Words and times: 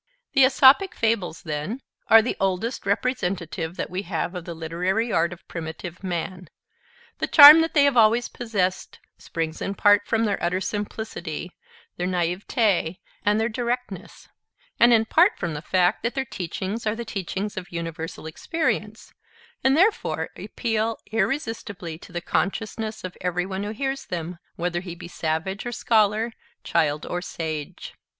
The 0.33 0.45
Aesopic 0.45 0.95
Fables, 0.95 1.43
then, 1.43 1.79
are 2.07 2.23
the 2.23 2.35
oldest 2.39 2.87
representative 2.87 3.75
that 3.77 3.91
we 3.91 4.01
have 4.01 4.33
of 4.33 4.45
the 4.45 4.55
literary 4.55 5.11
art 5.11 5.31
of 5.31 5.47
primitive 5.47 6.03
man. 6.03 6.49
The 7.19 7.27
charm 7.27 7.61
that 7.61 7.75
they 7.75 7.83
have 7.83 7.95
always 7.95 8.27
possessed 8.27 8.99
springs 9.19 9.61
in 9.61 9.75
part 9.75 10.07
from 10.07 10.25
their 10.25 10.41
utter 10.43 10.59
simplicity, 10.59 11.51
their 11.97 12.07
naiveté, 12.07 12.97
and 13.23 13.39
their 13.39 13.47
directness; 13.47 14.27
and 14.79 14.91
in 14.91 15.05
part 15.05 15.37
from 15.37 15.53
the 15.53 15.61
fact 15.61 16.01
that 16.01 16.15
their 16.15 16.25
teachings 16.25 16.87
are 16.87 16.95
the 16.95 17.05
teachings 17.05 17.55
of 17.55 17.71
universal 17.71 18.25
experience, 18.25 19.13
and 19.63 19.77
therefore 19.77 20.31
appeal 20.35 20.97
irresistibly 21.11 21.99
to 21.99 22.11
the 22.11 22.21
consciousness 22.21 23.03
of 23.03 23.15
every 23.21 23.45
one 23.45 23.61
who 23.61 23.69
hears 23.69 24.05
them, 24.07 24.39
whether 24.55 24.79
he 24.79 24.95
be 24.95 25.07
savage 25.07 25.63
or 25.63 25.71
scholar, 25.71 26.33
child 26.63 27.05
or 27.05 27.21
sage. 27.21 27.93